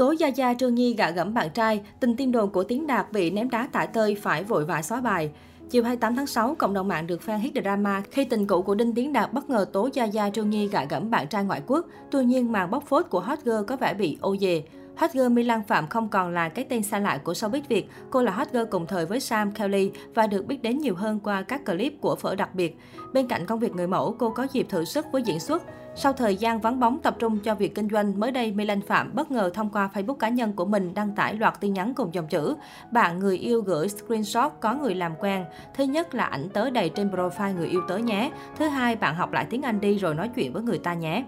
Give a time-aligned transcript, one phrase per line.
[0.00, 3.12] Tố Gia Gia Trương Nhi gạ gẫm bạn trai, tình tin đồn của Tiến Đạt
[3.12, 5.30] bị ném đá tả tơi phải vội vã xóa bài.
[5.70, 8.74] Chiều 28 tháng 6, cộng đồng mạng được fan hit drama khi tình cũ của
[8.74, 11.62] Đinh Tiến Đạt bất ngờ tố Gia Gia Trương Nhi gạ gẫm bạn trai ngoại
[11.66, 11.86] quốc.
[12.10, 14.62] Tuy nhiên, màn bóc phốt của hot girl có vẻ bị ô dề.
[15.00, 17.88] Hot girl Milan Phạm không còn là cái tên xa lạ của showbiz Việt.
[18.10, 21.20] Cô là hot girl cùng thời với Sam Kelly và được biết đến nhiều hơn
[21.20, 22.78] qua các clip của phở đặc biệt.
[23.12, 25.62] Bên cạnh công việc người mẫu, cô có dịp thử sức với diễn xuất.
[25.94, 29.14] Sau thời gian vắng bóng tập trung cho việc kinh doanh, mới đây Milan Phạm
[29.14, 32.14] bất ngờ thông qua Facebook cá nhân của mình đăng tải loạt tin nhắn cùng
[32.14, 32.54] dòng chữ
[32.92, 35.44] Bạn người yêu gửi screenshot có người làm quen.
[35.74, 38.30] Thứ nhất là ảnh tới đầy trên profile người yêu tới nhé.
[38.56, 41.24] Thứ hai, bạn học lại tiếng Anh đi rồi nói chuyện với người ta nhé.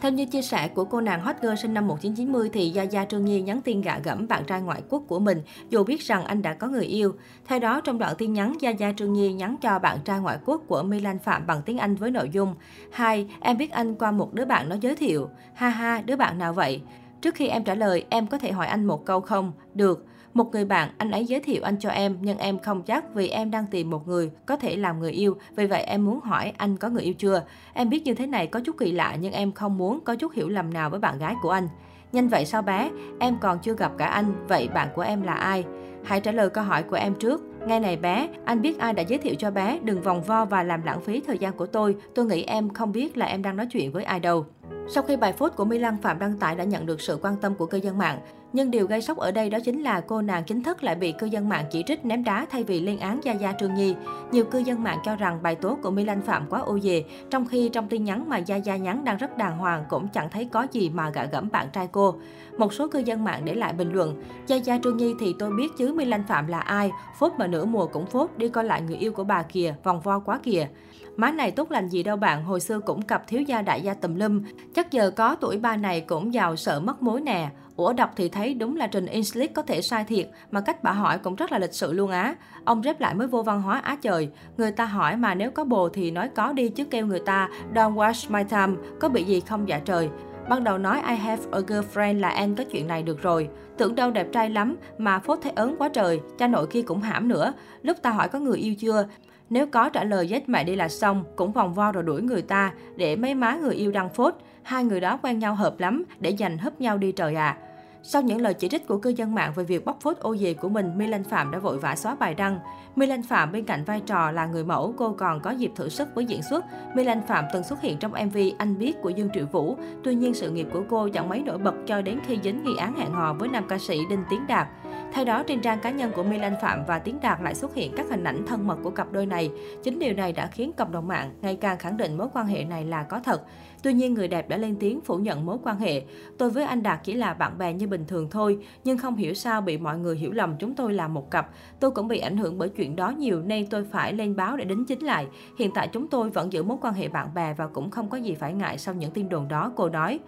[0.00, 3.04] Theo như chia sẻ của cô nàng hot girl sinh năm 1990 thì Gia Gia
[3.04, 6.24] Trương Nhi nhắn tin gạ gẫm bạn trai ngoại quốc của mình dù biết rằng
[6.24, 7.14] anh đã có người yêu.
[7.46, 10.38] Theo đó, trong đoạn tin nhắn, Gia Gia Trương Nhi nhắn cho bạn trai ngoại
[10.44, 12.54] quốc của Milan Phạm bằng tiếng Anh với nội dung
[12.92, 15.28] Hai, em biết anh qua một đứa bạn nó giới thiệu.
[15.54, 16.82] Ha ha, đứa bạn nào vậy?
[17.20, 19.52] Trước khi em trả lời, em có thể hỏi anh một câu không?
[19.74, 20.06] Được.
[20.34, 23.28] Một người bạn, anh ấy giới thiệu anh cho em, nhưng em không chắc vì
[23.28, 25.36] em đang tìm một người có thể làm người yêu.
[25.56, 27.42] Vì vậy em muốn hỏi anh có người yêu chưa?
[27.74, 30.32] Em biết như thế này có chút kỳ lạ nhưng em không muốn có chút
[30.32, 31.68] hiểu lầm nào với bạn gái của anh.
[32.12, 32.90] Nhanh vậy sao bé?
[33.18, 35.64] Em còn chưa gặp cả anh, vậy bạn của em là ai?
[36.04, 37.42] Hãy trả lời câu hỏi của em trước.
[37.66, 40.62] Nghe này bé, anh biết ai đã giới thiệu cho bé, đừng vòng vo và
[40.62, 41.96] làm lãng phí thời gian của tôi.
[42.14, 44.46] Tôi nghĩ em không biết là em đang nói chuyện với ai đâu.
[44.88, 47.36] Sau khi bài phốt của My Lan Phạm đăng tải đã nhận được sự quan
[47.36, 48.18] tâm của cư dân mạng,
[48.52, 51.12] nhưng điều gây sốc ở đây đó chính là cô nàng chính thức lại bị
[51.12, 53.94] cư dân mạng chỉ trích ném đá thay vì lên án Gia Gia Trương Nhi.
[54.32, 57.04] Nhiều cư dân mạng cho rằng bài tố của My Lan Phạm quá ô dề,
[57.30, 60.30] trong khi trong tin nhắn mà Gia Gia nhắn đang rất đàng hoàng cũng chẳng
[60.30, 62.14] thấy có gì mà gạ gẫm bạn trai cô.
[62.58, 65.50] Một số cư dân mạng để lại bình luận, Gia Gia Trương Nhi thì tôi
[65.50, 68.64] biết chứ My Lan Phạm là ai, phốt mà nửa mùa cũng phốt, đi coi
[68.64, 70.68] lại người yêu của bà kìa, vòng vo quá kìa.
[71.16, 73.94] Má này tốt lành gì đâu bạn, hồi xưa cũng cặp thiếu gia đại gia
[73.94, 74.42] tùm lum.
[74.74, 77.50] Chắc giờ có tuổi ba này cũng giàu sợ mất mối nè.
[77.76, 80.92] Ủa đọc thì thấy đúng là Trình Inslick có thể sai thiệt, mà cách bà
[80.92, 82.34] hỏi cũng rất là lịch sự luôn á.
[82.64, 84.28] Ông rep lại mới vô văn hóa á trời.
[84.56, 87.48] Người ta hỏi mà nếu có bồ thì nói có đi chứ kêu người ta
[87.74, 90.08] don't waste my time, có bị gì không dạ trời.
[90.48, 93.48] Ban đầu nói I have a girlfriend là anh có chuyện này được rồi.
[93.78, 97.00] Tưởng đâu đẹp trai lắm mà phốt thấy ớn quá trời, cha nội kia cũng
[97.00, 97.52] hãm nữa.
[97.82, 99.06] Lúc ta hỏi có người yêu chưa,
[99.50, 102.42] nếu có trả lời dết mẹ đi là xong, cũng vòng vo rồi đuổi người
[102.42, 104.34] ta, để mấy má người yêu đăng phốt.
[104.62, 107.56] Hai người đó quen nhau hợp lắm, để giành hấp nhau đi trời à.
[108.02, 110.54] Sau những lời chỉ trích của cư dân mạng về việc bóc phốt ô dề
[110.54, 112.58] của mình, My Lan Phạm đã vội vã xóa bài đăng.
[112.96, 115.88] My Lan Phạm bên cạnh vai trò là người mẫu, cô còn có dịp thử
[115.88, 116.64] sức với diễn xuất.
[116.94, 119.76] My Lan Phạm từng xuất hiện trong MV Anh biết của Dương Triệu Vũ.
[120.04, 122.76] Tuy nhiên sự nghiệp của cô chẳng mấy nổi bật cho đến khi dính nghi
[122.78, 124.68] án hẹn hò với nam ca sĩ Đinh Tiến Đạt.
[125.12, 127.92] Theo đó, trên trang cá nhân của Milan Phạm và Tiến Đạt lại xuất hiện
[127.96, 129.50] các hình ảnh thân mật của cặp đôi này.
[129.82, 132.64] Chính điều này đã khiến cộng đồng mạng ngày càng khẳng định mối quan hệ
[132.64, 133.42] này là có thật.
[133.82, 136.02] Tuy nhiên, người đẹp đã lên tiếng phủ nhận mối quan hệ.
[136.38, 139.34] Tôi với anh Đạt chỉ là bạn bè như bình thường thôi, nhưng không hiểu
[139.34, 141.50] sao bị mọi người hiểu lầm chúng tôi là một cặp.
[141.80, 144.64] Tôi cũng bị ảnh hưởng bởi chuyện đó nhiều nên tôi phải lên báo để
[144.64, 145.26] đính chính lại.
[145.58, 148.16] Hiện tại chúng tôi vẫn giữ mối quan hệ bạn bè và cũng không có
[148.18, 150.20] gì phải ngại sau những tin đồn đó, cô nói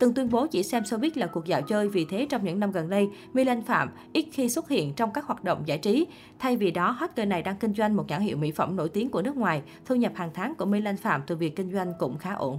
[0.00, 2.72] từng tuyên bố chỉ xem showbiz là cuộc dạo chơi, vì thế trong những năm
[2.72, 6.06] gần đây, Milan Phạm ít khi xuất hiện trong các hoạt động giải trí.
[6.38, 8.88] Thay vì đó, hot girl này đang kinh doanh một nhãn hiệu mỹ phẩm nổi
[8.88, 9.62] tiếng của nước ngoài.
[9.84, 12.58] Thu nhập hàng tháng của Milan Phạm từ việc kinh doanh cũng khá ổn.